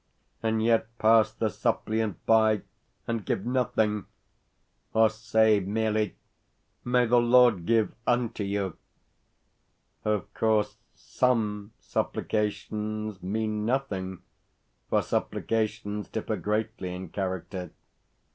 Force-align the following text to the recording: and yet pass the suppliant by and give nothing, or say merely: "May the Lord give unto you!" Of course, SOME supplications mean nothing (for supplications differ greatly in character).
and 0.41 0.63
yet 0.63 0.87
pass 0.97 1.31
the 1.31 1.47
suppliant 1.47 2.25
by 2.25 2.63
and 3.07 3.23
give 3.23 3.45
nothing, 3.45 4.05
or 4.95 5.11
say 5.11 5.59
merely: 5.59 6.15
"May 6.83 7.05
the 7.05 7.19
Lord 7.21 7.67
give 7.67 7.93
unto 8.07 8.43
you!" 8.43 8.77
Of 10.03 10.33
course, 10.33 10.77
SOME 10.95 11.73
supplications 11.77 13.21
mean 13.21 13.63
nothing 13.63 14.23
(for 14.89 15.03
supplications 15.03 16.09
differ 16.09 16.35
greatly 16.35 16.95
in 16.95 17.09
character). 17.09 17.69